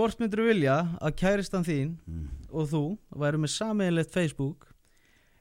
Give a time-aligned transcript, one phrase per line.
[0.00, 2.26] hvort myndur vilja að kæristan þín Mm.
[2.50, 2.82] og þú
[3.20, 4.66] væri með sameiginlegt Facebook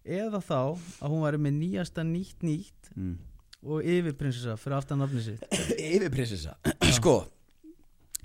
[0.05, 0.57] eða þá
[1.01, 3.15] að hún væri með nýjasta nýtt nýtt Mm.
[3.63, 5.43] og yfirprinsessa fyrir aftan nafni sitt
[5.95, 6.55] Yfirprinsessa
[6.97, 7.15] Sko,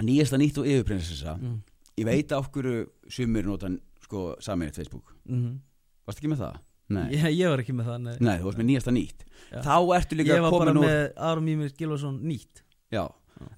[0.03, 1.57] nýjasta nýtt og yfirprinsessa mm.
[2.01, 3.71] Ég veit á hverju sumir nota
[4.03, 5.61] sko sameiginlegt Facebook Mm
[6.05, 6.57] Varst ekki með það?
[6.95, 8.17] Nei, ég, ég var ekki með það nei.
[8.21, 9.23] Nei þú varst með nýjasta nýtt
[9.55, 9.61] Já.
[9.65, 12.61] Þá ertu líka ég var bara með Aron Mímir Gilvason nýtt
[12.93, 13.07] Já,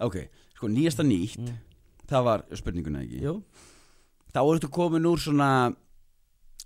[0.06, 0.20] ok,
[0.54, 1.56] sko nýjasta nýtt mm.
[2.10, 3.22] Það var spurninguna ekki?
[3.24, 3.40] Jú,
[4.36, 5.50] Þá ertu komin úr svona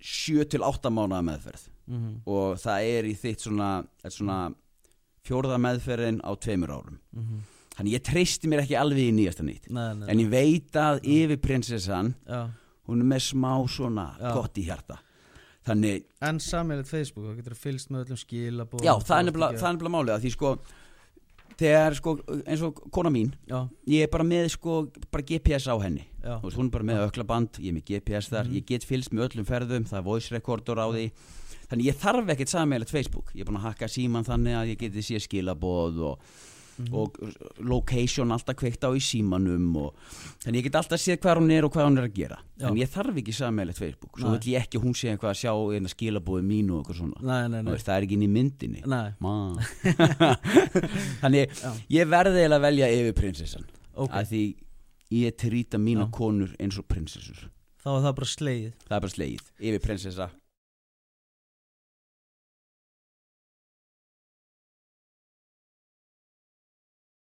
[0.00, 1.68] 7 til 8 mánuða meðferð.
[1.90, 3.70] Mm og það er í þitt svona,
[4.06, 4.38] svona
[5.26, 6.98] fjórða meðferðin á tveimur árum.
[7.16, 7.40] -hmm.
[7.76, 9.70] Þannig ég treysti mér ekki alveg í nýjasta nýtt.
[9.70, 12.50] Nei, nei, En ég veit að yfirprinsessan Já.
[12.86, 14.32] Hún er með smá svona Já.
[14.34, 14.98] gott í hjarta.
[15.66, 19.24] Þannig, En sameiginlegt Facebook, þá getur þú fylgst með öllum skilabóðum já það það er
[19.74, 20.58] nefnilega málið að Því sko,
[21.60, 23.60] þegar sko eins og kona mín Já,
[23.92, 24.78] Ég er bara með sko,
[25.12, 26.06] bara GPS á henni.
[26.20, 28.56] Veist, hún er bara með öklaband, ég er með GPS þar Mhm.
[28.58, 31.10] Ég get fylgst með öllum ferðum, það er voice recorder á því.
[31.70, 33.30] Þannig ég þarf ekkert sammeilegt Facebook.
[33.34, 36.18] Ég er búin að hakka síman þannig að ég geti sé skilaboð og,
[36.80, 36.94] Mhm.
[36.96, 37.08] og
[37.70, 39.90] location alltaf kveikt á í símanum og,
[40.44, 42.44] Þannig ég get alltaf séð hvað hún er og hvað hún er að gera Já.
[42.66, 44.34] Þannig ég þarf ekki sammeilegt Facebook Svo Nei.
[44.38, 47.18] vil ég ekki að hún sé eitthvað að sjá eina skilaboði mínu og eitthvað svona
[47.20, 48.80] nei, nei, nei, Það er ekki inn í myndinni.
[51.20, 51.70] Þannig Já.
[51.96, 53.66] ég verði eiginlega að velja yfir prinsessan
[54.00, 54.42] Ok, að því
[55.20, 56.12] ég trýta mína Já.
[56.14, 57.40] konur eins og prinsessur
[57.80, 60.26] þá er það bara slegið það er bara slegið, yfir prinsessa